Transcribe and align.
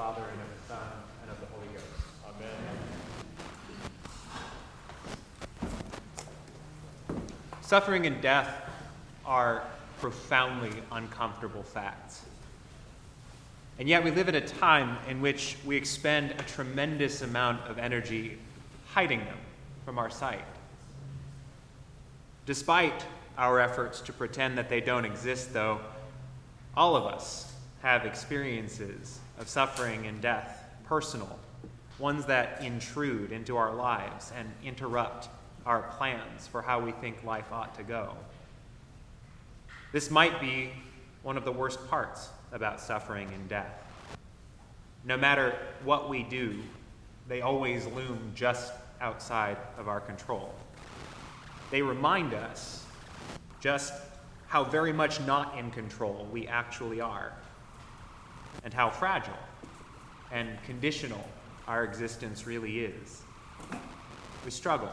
Father, 0.00 0.24
and 0.32 0.40
of 0.40 0.48
the 0.56 0.66
Son, 0.66 0.78
and 1.20 1.30
of 1.30 1.38
the 1.40 1.46
Holy 1.54 1.66
Ghost. 1.74 1.84
Amen. 7.06 7.20
Suffering 7.60 8.06
and 8.06 8.22
death 8.22 8.48
are 9.26 9.62
profoundly 10.00 10.72
uncomfortable 10.90 11.62
facts. 11.62 12.24
And 13.78 13.90
yet, 13.90 14.02
we 14.02 14.10
live 14.10 14.30
at 14.30 14.34
a 14.34 14.40
time 14.40 14.96
in 15.06 15.20
which 15.20 15.58
we 15.66 15.76
expend 15.76 16.30
a 16.30 16.44
tremendous 16.44 17.20
amount 17.20 17.68
of 17.68 17.78
energy 17.78 18.38
hiding 18.94 19.20
them 19.26 19.36
from 19.84 19.98
our 19.98 20.08
sight. 20.08 20.46
Despite 22.46 23.04
our 23.36 23.60
efforts 23.60 24.00
to 24.00 24.14
pretend 24.14 24.56
that 24.56 24.70
they 24.70 24.80
don't 24.80 25.04
exist, 25.04 25.52
though, 25.52 25.78
all 26.74 26.96
of 26.96 27.04
us 27.04 27.52
have 27.82 28.06
experiences 28.06 29.20
of 29.40 29.48
suffering 29.48 30.06
and 30.06 30.20
death, 30.20 30.64
personal, 30.84 31.38
ones 31.98 32.26
that 32.26 32.62
intrude 32.62 33.32
into 33.32 33.56
our 33.56 33.74
lives 33.74 34.32
and 34.38 34.48
interrupt 34.62 35.28
our 35.64 35.82
plans 35.98 36.46
for 36.46 36.62
how 36.62 36.78
we 36.78 36.92
think 36.92 37.24
life 37.24 37.50
ought 37.50 37.74
to 37.74 37.82
go. 37.82 38.14
This 39.92 40.10
might 40.10 40.40
be 40.40 40.70
one 41.22 41.36
of 41.36 41.44
the 41.44 41.52
worst 41.52 41.88
parts 41.88 42.28
about 42.52 42.80
suffering 42.80 43.28
and 43.34 43.48
death. 43.48 43.82
No 45.04 45.16
matter 45.16 45.56
what 45.84 46.08
we 46.08 46.22
do, 46.22 46.60
they 47.26 47.40
always 47.40 47.86
loom 47.86 48.32
just 48.34 48.72
outside 49.00 49.56
of 49.78 49.88
our 49.88 50.00
control. 50.00 50.54
They 51.70 51.80
remind 51.80 52.34
us 52.34 52.84
just 53.60 53.94
how 54.48 54.64
very 54.64 54.92
much 54.92 55.20
not 55.22 55.56
in 55.58 55.70
control 55.70 56.28
we 56.30 56.46
actually 56.46 57.00
are, 57.00 57.32
and 58.64 58.72
how 58.74 58.90
fragile 58.90 59.32
and 60.30 60.50
conditional 60.64 61.26
our 61.66 61.84
existence 61.84 62.46
really 62.46 62.80
is. 62.80 63.22
We 64.44 64.50
struggle 64.50 64.92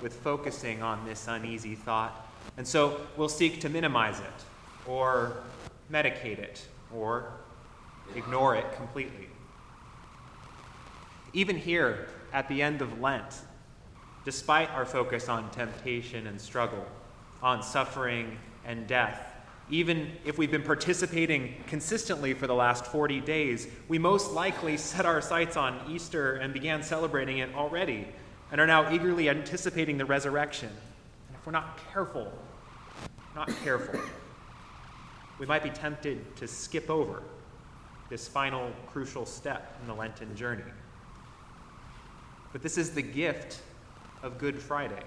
with 0.00 0.14
focusing 0.14 0.82
on 0.82 1.04
this 1.04 1.28
uneasy 1.28 1.74
thought, 1.74 2.28
and 2.56 2.66
so 2.66 3.00
we'll 3.16 3.28
seek 3.28 3.60
to 3.60 3.68
minimize 3.68 4.20
it, 4.20 4.44
or 4.86 5.42
medicate 5.90 6.38
it, 6.38 6.66
or 6.94 7.32
ignore 8.14 8.56
it 8.56 8.72
completely. 8.76 9.28
Even 11.32 11.56
here, 11.56 12.08
at 12.32 12.48
the 12.48 12.62
end 12.62 12.82
of 12.82 13.00
Lent, 13.00 13.40
despite 14.24 14.70
our 14.70 14.84
focus 14.84 15.28
on 15.28 15.50
temptation 15.50 16.26
and 16.26 16.40
struggle, 16.40 16.84
on 17.42 17.62
suffering 17.62 18.36
and 18.64 18.86
death, 18.86 19.29
even 19.70 20.10
if 20.24 20.36
we've 20.36 20.50
been 20.50 20.62
participating 20.62 21.54
consistently 21.66 22.34
for 22.34 22.46
the 22.46 22.54
last 22.54 22.86
40 22.86 23.20
days, 23.20 23.68
we 23.88 23.98
most 23.98 24.32
likely 24.32 24.76
set 24.76 25.06
our 25.06 25.20
sights 25.20 25.56
on 25.56 25.80
Easter 25.88 26.36
and 26.36 26.52
began 26.52 26.82
celebrating 26.82 27.38
it 27.38 27.54
already 27.54 28.06
and 28.50 28.60
are 28.60 28.66
now 28.66 28.92
eagerly 28.92 29.28
anticipating 29.28 29.96
the 29.96 30.04
resurrection. 30.04 30.68
And 30.68 31.36
if 31.36 31.46
we're 31.46 31.52
not 31.52 31.78
careful, 31.92 32.32
not 33.34 33.48
careful, 33.62 34.00
we 35.38 35.46
might 35.46 35.62
be 35.62 35.70
tempted 35.70 36.36
to 36.36 36.48
skip 36.48 36.90
over 36.90 37.22
this 38.08 38.26
final 38.26 38.72
crucial 38.88 39.24
step 39.24 39.78
in 39.80 39.86
the 39.86 39.94
Lenten 39.94 40.34
journey. 40.34 40.64
But 42.52 42.62
this 42.62 42.76
is 42.76 42.90
the 42.90 43.02
gift 43.02 43.60
of 44.24 44.36
Good 44.36 44.60
Friday. 44.60 45.04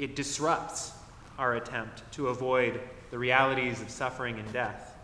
It 0.00 0.16
disrupts 0.16 0.92
our 1.38 1.54
attempt 1.54 2.10
to 2.12 2.28
avoid 2.28 2.80
the 3.10 3.18
realities 3.18 3.80
of 3.80 3.90
suffering 3.90 4.38
and 4.38 4.52
death. 4.52 4.96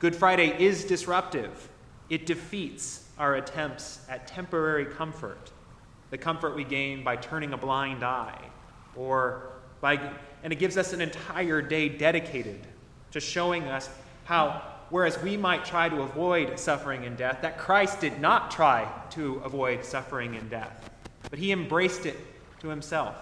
Good 0.00 0.14
Friday 0.14 0.54
is 0.62 0.84
disruptive. 0.84 1.68
It 2.10 2.26
defeats 2.26 3.08
our 3.18 3.36
attempts 3.36 4.00
at 4.08 4.26
temporary 4.26 4.84
comfort, 4.84 5.50
the 6.10 6.18
comfort 6.18 6.54
we 6.54 6.64
gain 6.64 7.02
by 7.02 7.16
turning 7.16 7.52
a 7.52 7.56
blind 7.56 8.04
eye, 8.04 8.50
or 8.96 9.52
by, 9.80 10.12
and 10.42 10.52
it 10.52 10.58
gives 10.58 10.76
us 10.76 10.92
an 10.92 11.00
entire 11.00 11.62
day 11.62 11.88
dedicated 11.88 12.66
to 13.12 13.20
showing 13.20 13.64
us 13.64 13.88
how 14.24 14.62
whereas 14.90 15.20
we 15.22 15.36
might 15.36 15.64
try 15.64 15.88
to 15.88 16.02
avoid 16.02 16.58
suffering 16.58 17.04
and 17.04 17.16
death, 17.16 17.38
that 17.42 17.58
Christ 17.58 18.00
did 18.00 18.20
not 18.20 18.50
try 18.50 18.88
to 19.10 19.36
avoid 19.44 19.84
suffering 19.84 20.36
and 20.36 20.48
death, 20.50 20.90
but 21.30 21.38
he 21.38 21.52
embraced 21.52 22.06
it 22.06 22.16
to 22.60 22.68
himself. 22.68 23.16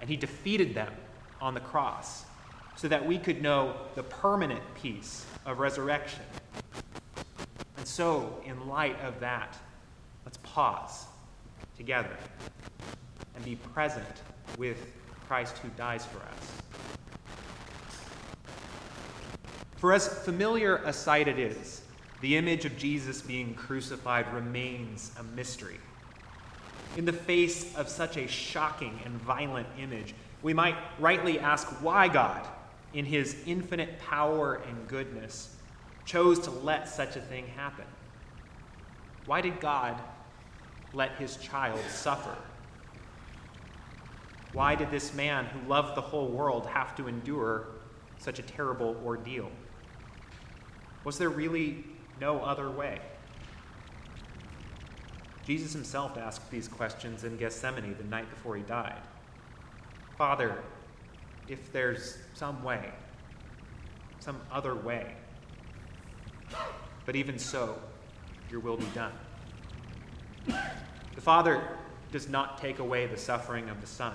And 0.00 0.08
he 0.08 0.16
defeated 0.16 0.74
them 0.74 0.92
on 1.40 1.54
the 1.54 1.60
cross 1.60 2.24
so 2.78 2.86
that 2.86 3.04
we 3.04 3.18
could 3.18 3.42
know 3.42 3.74
the 3.96 4.04
permanent 4.04 4.62
peace 4.80 5.26
of 5.44 5.58
resurrection. 5.58 6.22
And 7.76 7.84
so, 7.84 8.40
in 8.46 8.68
light 8.68 8.96
of 9.00 9.18
that, 9.18 9.58
let's 10.24 10.38
pause 10.44 11.06
together 11.76 12.16
and 13.34 13.44
be 13.44 13.56
present 13.56 14.22
with 14.58 14.76
Christ 15.26 15.58
who 15.58 15.68
dies 15.70 16.06
for 16.06 16.18
us. 16.18 16.52
For 19.78 19.92
as 19.92 20.06
familiar 20.06 20.76
a 20.84 20.92
sight 20.92 21.26
it 21.26 21.40
is, 21.40 21.82
the 22.20 22.36
image 22.36 22.64
of 22.64 22.78
Jesus 22.78 23.20
being 23.20 23.54
crucified 23.54 24.32
remains 24.32 25.10
a 25.18 25.24
mystery. 25.34 25.80
In 26.96 27.04
the 27.04 27.12
face 27.12 27.76
of 27.76 27.88
such 27.88 28.16
a 28.16 28.28
shocking 28.28 29.00
and 29.04 29.14
violent 29.22 29.66
image, 29.80 30.14
we 30.42 30.54
might 30.54 30.76
rightly 31.00 31.40
ask 31.40 31.66
why 31.82 32.06
God, 32.06 32.46
in 32.94 33.04
his 33.04 33.36
infinite 33.46 33.98
power 33.98 34.62
and 34.68 34.88
goodness, 34.88 35.54
chose 36.04 36.38
to 36.40 36.50
let 36.50 36.88
such 36.88 37.16
a 37.16 37.20
thing 37.20 37.46
happen. 37.48 37.84
Why 39.26 39.40
did 39.40 39.60
God 39.60 40.00
let 40.94 41.12
his 41.16 41.36
child 41.36 41.80
suffer? 41.90 42.34
Why 44.54 44.74
did 44.74 44.90
this 44.90 45.12
man 45.12 45.44
who 45.44 45.68
loved 45.68 45.94
the 45.94 46.00
whole 46.00 46.28
world 46.28 46.66
have 46.66 46.96
to 46.96 47.08
endure 47.08 47.68
such 48.18 48.38
a 48.38 48.42
terrible 48.42 48.96
ordeal? 49.04 49.50
Was 51.04 51.18
there 51.18 51.28
really 51.28 51.84
no 52.20 52.40
other 52.40 52.70
way? 52.70 53.00
Jesus 55.44 55.72
himself 55.72 56.16
asked 56.18 56.50
these 56.50 56.68
questions 56.68 57.24
in 57.24 57.36
Gethsemane 57.36 57.96
the 57.96 58.04
night 58.04 58.28
before 58.30 58.56
he 58.56 58.62
died. 58.62 59.00
Father, 60.16 60.58
if 61.48 61.72
there's 61.72 62.18
some 62.34 62.62
way, 62.62 62.90
some 64.20 64.40
other 64.52 64.74
way, 64.74 65.14
but 67.06 67.16
even 67.16 67.38
so, 67.38 67.78
your 68.50 68.60
will 68.60 68.76
be 68.76 68.86
done. 68.94 69.12
The 70.46 71.20
Father 71.20 71.62
does 72.12 72.28
not 72.28 72.58
take 72.58 72.78
away 72.78 73.06
the 73.06 73.16
suffering 73.16 73.68
of 73.68 73.80
the 73.80 73.86
Son. 73.86 74.14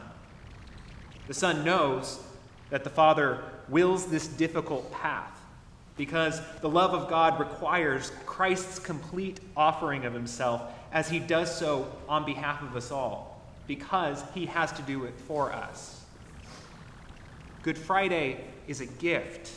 The 1.27 1.33
Son 1.33 1.63
knows 1.63 2.19
that 2.69 2.83
the 2.83 2.89
Father 2.89 3.43
wills 3.69 4.07
this 4.07 4.27
difficult 4.27 4.91
path 4.91 5.39
because 5.95 6.41
the 6.61 6.69
love 6.69 6.93
of 6.93 7.07
God 7.09 7.39
requires 7.39 8.11
Christ's 8.25 8.79
complete 8.79 9.39
offering 9.55 10.05
of 10.05 10.13
himself 10.13 10.63
as 10.91 11.09
he 11.09 11.19
does 11.19 11.55
so 11.55 11.91
on 12.09 12.25
behalf 12.25 12.61
of 12.63 12.75
us 12.75 12.91
all, 12.91 13.41
because 13.67 14.23
he 14.33 14.47
has 14.47 14.71
to 14.73 14.81
do 14.83 15.05
it 15.05 15.13
for 15.27 15.53
us. 15.53 16.02
Good 17.63 17.77
Friday 17.77 18.43
is 18.67 18.81
a 18.81 18.85
gift 18.85 19.49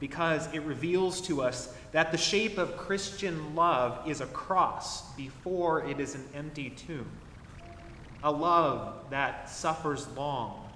because 0.00 0.48
it 0.54 0.62
reveals 0.62 1.20
to 1.22 1.42
us 1.42 1.74
that 1.92 2.10
the 2.10 2.16
shape 2.16 2.56
of 2.56 2.78
Christian 2.78 3.54
love 3.54 4.08
is 4.08 4.22
a 4.22 4.26
cross 4.26 5.12
before 5.16 5.86
it 5.86 6.00
is 6.00 6.14
an 6.14 6.24
empty 6.34 6.70
tomb. 6.70 7.10
A 8.24 8.32
love 8.32 8.94
that 9.10 9.50
suffers 9.50 10.08
long, 10.16 10.66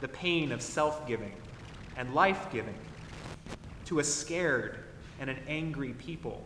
the 0.00 0.08
pain 0.08 0.50
of 0.50 0.62
self 0.62 1.06
giving 1.06 1.34
and 1.98 2.14
life 2.14 2.50
giving 2.50 2.78
to 3.84 3.98
a 3.98 4.04
scared 4.04 4.78
and 5.20 5.28
an 5.28 5.38
angry 5.46 5.92
people. 5.92 6.42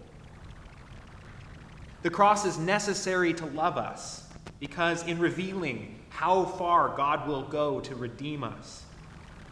The 2.03 2.11
cross 2.11 2.45
is 2.45 2.59
necessary 2.59 3.33
to 3.35 3.47
love 3.47 3.77
us 3.77 4.27
because, 4.59 5.07
in 5.07 5.21
revealing 5.21 6.01
how 6.09 6.47
far 6.47 6.97
God 6.97 7.29
will 7.29 7.43
go 7.43 7.79
to 7.79 7.95
redeem 7.95 8.43
us, 8.43 8.83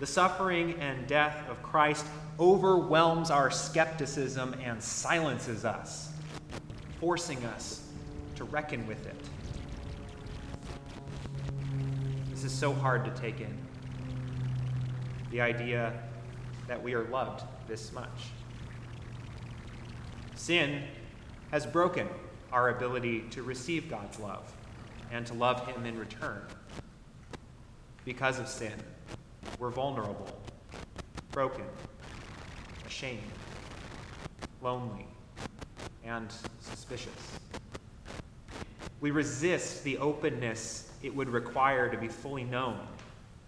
the 0.01 0.07
suffering 0.07 0.75
and 0.81 1.07
death 1.07 1.47
of 1.51 1.63
Christ 1.63 2.07
overwhelms 2.39 3.31
our 3.31 3.51
skepticism 3.51 4.55
and 4.65 4.83
silences 4.83 5.67
us, 5.67 6.11
forcing 6.99 7.45
us 7.45 7.87
to 8.37 8.45
reckon 8.45 8.87
with 8.87 9.07
it. 9.07 9.15
This 12.31 12.45
is 12.45 12.53
so 12.53 12.73
hard 12.73 13.05
to 13.05 13.11
take 13.21 13.43
in. 13.43 13.55
The 15.31 15.43
idea 15.43 15.93
that 16.67 16.83
we 16.83 16.95
are 16.95 17.05
loved 17.05 17.45
this 17.69 17.93
much. 17.93 18.31
Sin 20.35 20.83
has 21.51 21.67
broken 21.67 22.09
our 22.53 22.71
ability 22.71 23.25
to 23.33 23.43
receive 23.43 23.91
God's 23.91 24.19
love 24.19 24.51
and 25.13 25.27
to 25.27 25.35
love 25.35 25.67
Him 25.67 25.85
in 25.85 25.99
return. 25.99 26.41
Because 28.07 28.39
of 28.39 28.49
sin, 28.49 28.73
we're 29.61 29.69
vulnerable, 29.69 30.27
broken, 31.33 31.67
ashamed, 32.87 33.21
lonely, 34.63 35.07
and 36.03 36.33
suspicious. 36.61 37.39
We 39.03 39.11
resist 39.11 39.85
the 39.85 39.99
openness 39.99 40.91
it 41.03 41.15
would 41.15 41.29
require 41.29 41.91
to 41.91 41.99
be 41.99 42.09
fully 42.09 42.45
known 42.45 42.81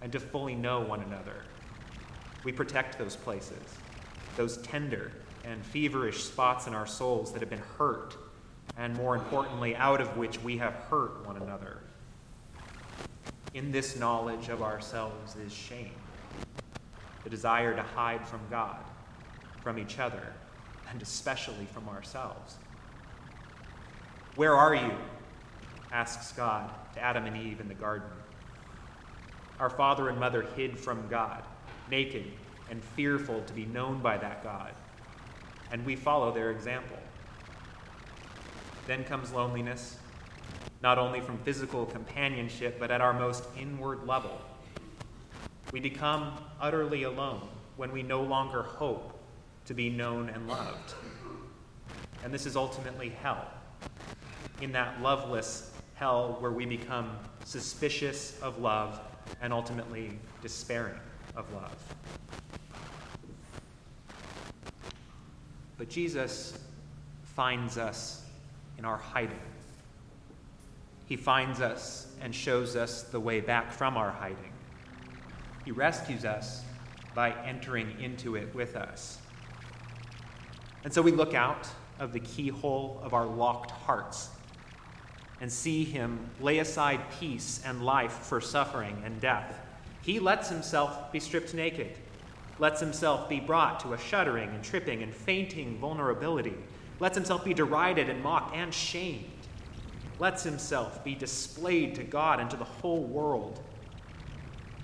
and 0.02 0.12
to 0.12 0.20
fully 0.20 0.54
know 0.54 0.80
one 0.80 1.00
another. 1.00 1.44
We 2.44 2.52
protect 2.52 2.98
those 2.98 3.16
places, 3.16 3.62
those 4.36 4.58
tender 4.58 5.12
and 5.44 5.64
feverish 5.64 6.24
spots 6.24 6.66
in 6.66 6.74
our 6.74 6.86
souls 6.86 7.32
that 7.32 7.40
have 7.40 7.50
been 7.50 7.62
hurt, 7.78 8.16
and 8.76 8.94
more 8.96 9.16
importantly, 9.16 9.74
out 9.76 10.00
of 10.02 10.16
which 10.18 10.42
we 10.42 10.58
have 10.58 10.74
hurt 10.74 11.26
one 11.26 11.38
another. 11.38 11.82
In 13.54 13.70
this 13.70 13.98
knowledge 13.98 14.48
of 14.48 14.62
ourselves 14.62 15.36
is 15.36 15.52
shame, 15.52 15.92
the 17.22 17.28
desire 17.28 17.76
to 17.76 17.82
hide 17.82 18.26
from 18.26 18.40
God, 18.48 18.82
from 19.62 19.78
each 19.78 19.98
other, 19.98 20.32
and 20.90 21.02
especially 21.02 21.66
from 21.66 21.88
ourselves. 21.88 22.56
Where 24.36 24.56
are 24.56 24.74
you? 24.74 24.92
asks 25.92 26.32
God 26.32 26.70
to 26.94 27.00
Adam 27.00 27.26
and 27.26 27.36
Eve 27.36 27.60
in 27.60 27.68
the 27.68 27.74
garden. 27.74 28.08
Our 29.60 29.68
father 29.68 30.08
and 30.08 30.18
mother 30.18 30.46
hid 30.56 30.78
from 30.78 31.06
God, 31.08 31.44
naked 31.90 32.24
and 32.70 32.82
fearful 32.82 33.42
to 33.42 33.52
be 33.52 33.66
known 33.66 34.00
by 34.00 34.16
that 34.16 34.42
God, 34.42 34.72
and 35.70 35.84
we 35.84 35.94
follow 35.94 36.32
their 36.32 36.50
example. 36.50 36.96
Then 38.86 39.04
comes 39.04 39.30
loneliness, 39.30 39.98
not 40.82 40.98
only 40.98 41.20
from 41.20 41.38
physical 41.38 41.86
companionship, 41.86 42.78
but 42.78 42.90
at 42.90 43.00
our 43.00 43.12
most 43.12 43.44
inward 43.58 44.06
level. 44.06 44.40
We 45.72 45.80
become 45.80 46.32
utterly 46.60 47.04
alone 47.04 47.48
when 47.76 47.92
we 47.92 48.02
no 48.02 48.22
longer 48.22 48.62
hope 48.62 49.18
to 49.66 49.74
be 49.74 49.88
known 49.88 50.28
and 50.28 50.48
loved. 50.48 50.94
And 52.24 52.34
this 52.34 52.46
is 52.46 52.56
ultimately 52.56 53.10
hell. 53.10 53.46
In 54.60 54.72
that 54.72 55.00
loveless 55.00 55.70
hell 55.94 56.36
where 56.40 56.50
we 56.50 56.66
become 56.66 57.16
suspicious 57.44 58.38
of 58.40 58.58
love 58.58 59.00
and 59.40 59.52
ultimately 59.52 60.18
despairing 60.42 60.98
of 61.36 61.52
love. 61.54 61.76
But 65.78 65.88
Jesus 65.88 66.58
finds 67.34 67.78
us 67.78 68.24
in 68.78 68.84
our 68.84 68.96
hiding. 68.96 69.38
He 71.12 71.16
finds 71.16 71.60
us 71.60 72.06
and 72.22 72.34
shows 72.34 72.74
us 72.74 73.02
the 73.02 73.20
way 73.20 73.40
back 73.40 73.70
from 73.70 73.98
our 73.98 74.10
hiding. 74.10 74.54
He 75.62 75.70
rescues 75.70 76.24
us 76.24 76.64
by 77.14 77.32
entering 77.44 78.00
into 78.00 78.34
it 78.34 78.54
with 78.54 78.76
us. 78.76 79.18
And 80.84 80.90
so 80.90 81.02
we 81.02 81.10
look 81.10 81.34
out 81.34 81.68
of 81.98 82.14
the 82.14 82.20
keyhole 82.20 82.98
of 83.04 83.12
our 83.12 83.26
locked 83.26 83.72
hearts 83.72 84.30
and 85.42 85.52
see 85.52 85.84
him 85.84 86.30
lay 86.40 86.60
aside 86.60 87.02
peace 87.20 87.60
and 87.62 87.84
life 87.84 88.14
for 88.14 88.40
suffering 88.40 89.02
and 89.04 89.20
death. 89.20 89.60
He 90.00 90.18
lets 90.18 90.48
himself 90.48 91.12
be 91.12 91.20
stripped 91.20 91.52
naked, 91.52 91.94
lets 92.58 92.80
himself 92.80 93.28
be 93.28 93.38
brought 93.38 93.80
to 93.80 93.92
a 93.92 93.98
shuddering 93.98 94.48
and 94.48 94.64
tripping 94.64 95.02
and 95.02 95.12
fainting 95.12 95.76
vulnerability, 95.76 96.56
lets 97.00 97.18
himself 97.18 97.44
be 97.44 97.52
derided 97.52 98.08
and 98.08 98.22
mocked 98.22 98.56
and 98.56 98.72
shamed, 98.72 99.41
lets 100.22 100.44
himself 100.44 101.02
be 101.02 101.16
displayed 101.16 101.96
to 101.96 102.04
God 102.04 102.38
and 102.38 102.48
to 102.48 102.56
the 102.56 102.62
whole 102.62 103.02
world. 103.02 103.58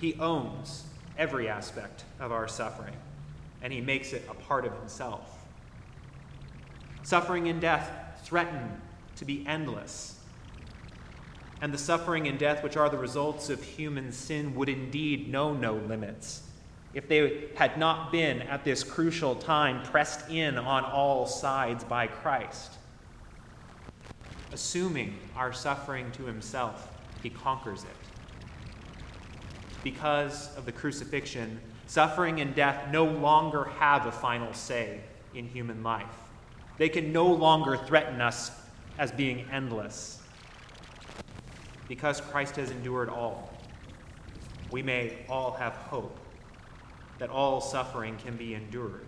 He 0.00 0.16
owns 0.18 0.82
every 1.16 1.48
aspect 1.48 2.04
of 2.18 2.32
our 2.32 2.48
suffering, 2.48 2.96
and 3.62 3.72
he 3.72 3.80
makes 3.80 4.12
it 4.12 4.26
a 4.28 4.34
part 4.34 4.66
of 4.66 4.76
himself. 4.76 5.46
Suffering 7.04 7.48
and 7.48 7.60
death 7.60 8.20
threaten 8.24 8.80
to 9.14 9.24
be 9.24 9.46
endless 9.46 10.18
and 11.60 11.72
the 11.72 11.78
suffering 11.78 12.26
and 12.26 12.36
death 12.36 12.64
which 12.64 12.76
are 12.76 12.88
the 12.88 12.98
results 12.98 13.48
of 13.48 13.62
human 13.62 14.10
sin 14.10 14.54
would 14.56 14.68
indeed 14.68 15.30
know 15.30 15.54
no 15.54 15.74
limits 15.74 16.42
if 16.94 17.08
they 17.08 17.44
had 17.54 17.78
not 17.78 18.10
been 18.10 18.42
at 18.42 18.64
this 18.64 18.82
crucial 18.82 19.36
time 19.36 19.84
pressed 19.84 20.28
in 20.30 20.58
on 20.58 20.84
all 20.84 21.26
sides 21.26 21.84
by 21.84 22.06
Christ. 22.06 22.77
Assuming 24.52 25.18
our 25.36 25.52
suffering 25.52 26.10
to 26.12 26.24
himself, 26.24 26.88
he 27.22 27.30
conquers 27.30 27.84
it. 27.84 27.90
Because 29.84 30.54
of 30.56 30.66
the 30.66 30.72
crucifixion, 30.72 31.60
suffering 31.86 32.40
and 32.40 32.54
death 32.54 32.90
no 32.90 33.04
longer 33.04 33.64
have 33.64 34.06
a 34.06 34.12
final 34.12 34.52
say 34.52 35.00
in 35.34 35.46
human 35.46 35.82
life. 35.82 36.06
They 36.78 36.88
can 36.88 37.12
no 37.12 37.26
longer 37.26 37.76
threaten 37.76 38.20
us 38.20 38.50
as 38.98 39.12
being 39.12 39.46
endless 39.52 40.18
because 41.88 42.20
Christ 42.20 42.56
has 42.56 42.70
endured 42.70 43.08
all, 43.08 43.50
we 44.70 44.82
may 44.82 45.24
all 45.28 45.52
have 45.52 45.72
hope 45.72 46.18
that 47.18 47.30
all 47.30 47.60
suffering 47.60 48.16
can 48.18 48.36
be 48.36 48.54
endured 48.54 49.06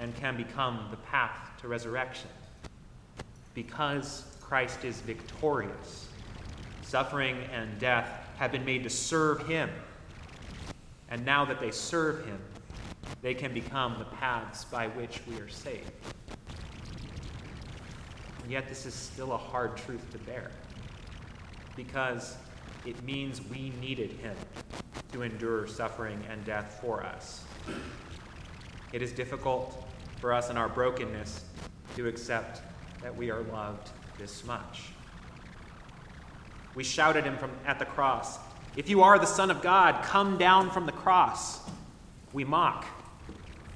and 0.00 0.14
can 0.14 0.36
become 0.36 0.86
the 0.90 0.96
path 0.98 1.50
to 1.60 1.68
resurrection. 1.68 2.28
Because 3.54 4.31
Christ 4.52 4.84
is 4.84 5.00
victorious, 5.00 6.08
suffering 6.82 7.38
and 7.54 7.78
death 7.78 8.06
have 8.36 8.52
been 8.52 8.66
made 8.66 8.82
to 8.82 8.90
serve 8.90 9.46
him. 9.46 9.70
And 11.08 11.24
now 11.24 11.46
that 11.46 11.58
they 11.58 11.70
serve 11.70 12.26
him, 12.26 12.38
they 13.22 13.32
can 13.32 13.54
become 13.54 13.96
the 13.98 14.04
paths 14.04 14.66
by 14.66 14.88
which 14.88 15.22
we 15.26 15.40
are 15.40 15.48
saved. 15.48 15.88
And 18.42 18.50
yet, 18.50 18.68
this 18.68 18.84
is 18.84 18.92
still 18.92 19.32
a 19.32 19.38
hard 19.38 19.74
truth 19.78 20.12
to 20.12 20.18
bear 20.18 20.50
because 21.74 22.36
it 22.84 23.02
means 23.04 23.40
we 23.48 23.72
needed 23.80 24.10
him 24.10 24.36
to 25.12 25.22
endure 25.22 25.66
suffering 25.66 26.22
and 26.28 26.44
death 26.44 26.78
for 26.82 27.02
us. 27.02 27.42
It 28.92 29.00
is 29.00 29.12
difficult 29.12 29.82
for 30.20 30.30
us 30.30 30.50
in 30.50 30.58
our 30.58 30.68
brokenness 30.68 31.42
to 31.96 32.06
accept 32.06 32.60
that 33.00 33.16
we 33.16 33.30
are 33.30 33.40
loved 33.44 33.92
this 34.22 34.44
much. 34.44 34.84
We 36.76 36.84
shouted 36.84 37.24
him 37.24 37.36
from 37.38 37.50
at 37.66 37.80
the 37.80 37.84
cross, 37.84 38.38
"If 38.76 38.88
you 38.88 39.02
are 39.02 39.18
the 39.18 39.26
son 39.26 39.50
of 39.50 39.62
God, 39.62 40.04
come 40.04 40.38
down 40.38 40.70
from 40.70 40.86
the 40.86 40.92
cross." 40.92 41.58
We 42.32 42.44
mock, 42.44 42.84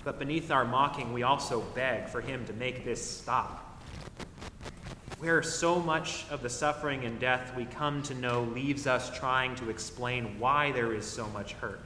but 0.04 0.20
beneath 0.20 0.52
our 0.52 0.64
mocking, 0.64 1.12
we 1.12 1.25
also 1.25 1.62
beg 1.75 2.08
for 2.08 2.20
him 2.20 2.46
to 2.46 2.52
make 2.52 2.84
this 2.84 3.18
stop 3.18 3.64
where 5.18 5.42
so 5.42 5.80
much 5.80 6.26
of 6.30 6.42
the 6.42 6.49
suffering 6.49 7.04
and 7.04 7.18
death 7.18 7.52
we 7.56 7.64
come 7.64 8.02
to 8.04 8.14
know 8.14 8.42
leaves 8.42 8.87
us 8.87 9.11
trying 9.18 9.56
to 9.56 9.68
explain 9.68 10.38
why 10.38 10.70
there 10.70 10.92
is 10.92 11.04
so 11.04 11.26
much 11.28 11.54
hurt. 11.54 11.80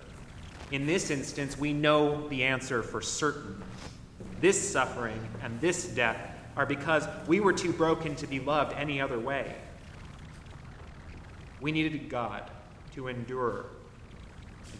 In 0.70 0.84
this 0.84 1.11
instance, 1.11 1.56
we 1.56 1.73
know 1.73 2.28
the 2.28 2.44
answer 2.44 2.82
for 2.82 3.00
certain. 3.00 3.62
This 4.40 4.73
suffering 4.73 5.28
and 5.42 5.58
this 5.61 5.87
death 5.87 6.37
are 6.57 6.66
because 6.66 7.07
we 7.26 7.40
were 7.40 7.52
too 7.52 7.73
broken 7.73 8.14
to 8.16 8.26
be 8.26 8.40
loved 8.40 8.75
any 8.76 9.00
other 9.00 9.19
way. 9.19 9.54
We 11.61 11.73
needed 11.73 12.09
God 12.09 12.50
to 12.95 13.09
endure, 13.09 13.66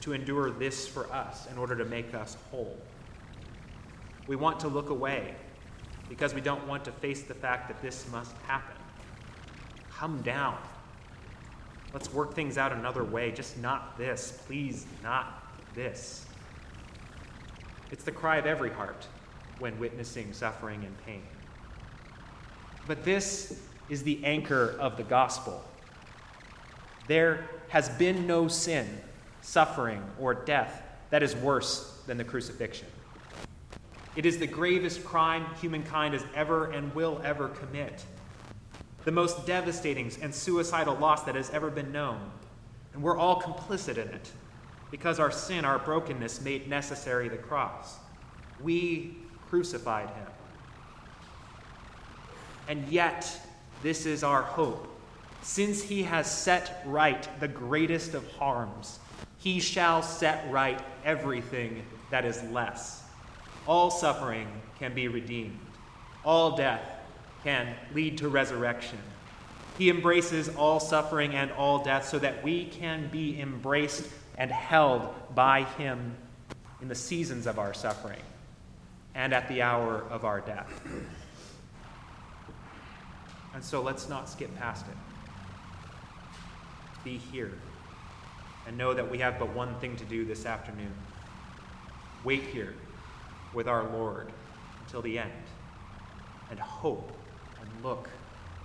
to 0.01 0.13
endure 0.13 0.51
this 0.51 0.87
for 0.87 1.11
us 1.13 1.47
in 1.51 1.59
order 1.59 1.77
to 1.77 1.85
make 1.85 2.15
us 2.15 2.37
whole. 2.51 2.79
We 4.27 4.37
want 4.37 4.61
to 4.61 4.69
look 4.69 4.91
away 4.91 5.35
because 6.09 6.35
we 6.35 6.41
don't 6.41 6.67
want 6.67 6.85
to 6.85 6.93
face 6.93 7.23
the 7.23 7.35
fact 7.35 7.69
that 7.69 7.81
this 7.83 8.11
must 8.11 8.33
happen. 8.47 8.77
Come 9.93 10.23
down. 10.23 10.57
Let's 11.93 12.13
work 12.13 12.35
things 12.35 12.57
out 12.57 12.73
another 12.73 13.05
way, 13.05 13.33
just 13.33 13.59
not 13.59 13.99
this. 13.99 14.41
Please, 14.47 14.87
not 15.03 15.45
this. 15.75 16.27
It's 17.91 18.05
the 18.05 18.13
cry 18.13 18.37
of 18.37 18.47
every 18.47 18.71
heart 18.71 19.07
when 19.59 19.79
witnessing 19.79 20.33
suffering 20.33 20.85
and 20.85 21.05
pain. 21.05 21.23
But 22.87 23.05
this 23.05 23.61
is 23.89 24.03
the 24.03 24.25
anchor 24.25 24.77
of 24.79 24.97
the 24.97 25.03
gospel. 25.03 25.65
There 27.07 27.49
has 27.69 27.89
been 27.89 28.27
no 28.27 28.49
sin, 28.49 29.01
suffering, 29.43 30.03
or 30.19 30.35
death 30.35 30.83
that 31.11 31.23
is 31.23 31.35
worse 31.37 32.03
than 32.07 32.17
the 32.17 32.25
crucifixion. 32.25 32.89
It 34.17 34.27
is 34.27 34.39
the 34.39 34.47
gravest 34.47 35.05
crime 35.05 35.47
humankind 35.61 36.15
has 36.15 36.25
ever 36.35 36.71
and 36.73 36.95
will 36.95 37.21
ever 37.25 37.49
commit, 37.49 38.05
the 39.05 39.13
most 39.13 39.47
devastating 39.47 40.11
and 40.21 40.35
suicidal 40.35 40.97
loss 40.97 41.23
that 41.25 41.35
has 41.37 41.51
ever 41.51 41.71
been 41.71 41.93
known. 41.93 42.21
And 42.93 43.03
we're 43.03 43.17
all 43.17 43.41
complicit 43.41 43.99
in 43.99 44.09
it 44.09 44.31
because 44.91 45.21
our 45.21 45.31
sin, 45.31 45.65
our 45.65 45.79
brokenness, 45.79 46.41
made 46.41 46.69
necessary 46.69 47.29
the 47.29 47.37
cross. 47.37 47.99
We 48.61 49.17
crucified 49.49 50.09
him. 50.09 50.27
And 52.71 52.89
yet, 52.89 53.37
this 53.83 54.07
is 54.07 54.23
our 54.23 54.43
hope. 54.43 54.87
Since 55.43 55.83
he 55.83 56.05
has 56.05 56.31
set 56.31 56.81
right 56.87 57.29
the 57.41 57.49
greatest 57.49 58.15
of 58.15 58.25
harms, 58.35 59.01
he 59.39 59.59
shall 59.59 60.03
set 60.03 60.49
right 60.53 60.81
everything 61.05 61.85
that 62.13 62.25
is 62.25 62.41
less. 62.45 63.03
All 63.67 63.91
suffering 63.91 64.47
can 64.79 64.95
be 64.95 65.09
redeemed, 65.09 65.59
all 66.25 66.57
death 66.57 66.89
can 67.43 67.75
lead 67.93 68.17
to 68.19 68.29
resurrection. 68.29 69.01
He 69.77 69.91
embraces 69.91 70.49
all 70.51 70.79
suffering 70.79 71.35
and 71.35 71.51
all 71.51 71.83
death 71.83 72.07
so 72.07 72.21
that 72.21 72.41
we 72.45 72.67
can 72.67 73.09
be 73.09 73.41
embraced 73.41 74.09
and 74.39 74.49
held 74.53 75.13
by 75.35 75.65
Him 75.65 76.15
in 76.81 76.87
the 76.87 76.95
seasons 76.95 77.49
of 77.49 77.59
our 77.59 77.75
suffering 77.75 78.23
and 79.17 79.35
at 79.35 79.49
the 79.49 79.61
hour 79.61 80.05
of 80.09 80.25
our 80.25 80.41
death. 80.41 80.71
And 83.55 83.65
so 83.65 83.83
let's 83.83 84.09
not 84.09 84.29
skip 84.29 84.57
past 84.57 84.87
it. 84.87 84.97
Be 87.05 87.17
here 87.17 87.53
and 88.67 88.77
know 88.77 88.95
that 88.95 89.11
we 89.11 89.19
have 89.19 89.39
but 89.39 89.55
one 89.55 89.75
thing 89.77 89.97
to 89.97 90.05
do 90.05 90.25
this 90.25 90.47
afternoon 90.47 90.93
wait 92.25 92.43
here 92.43 92.75
with 93.55 93.67
our 93.67 93.89
Lord 93.91 94.33
until 94.85 95.03
the 95.03 95.19
end, 95.19 95.33
and 96.51 96.59
hope 96.59 97.13
and 97.61 97.85
look 97.85 98.09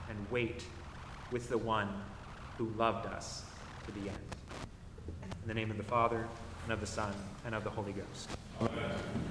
and 0.10 0.18
wait 0.30 0.64
with 1.32 1.50
the 1.50 1.58
one 1.58 1.90
who 2.58 2.66
loved 2.78 3.06
us 3.08 3.46
to 3.86 3.92
the 3.92 4.10
end. 4.10 4.36
In 5.42 5.48
the 5.48 5.54
name 5.54 5.72
of 5.72 5.78
the 5.78 5.84
Father, 5.84 6.28
and 6.64 6.74
of 6.74 6.80
the 6.80 6.88
Son, 6.88 7.14
and 7.46 7.54
of 7.54 7.64
the 7.64 7.70
Holy 7.70 7.94
Ghost. 7.94 8.30
Amen. 8.60 9.25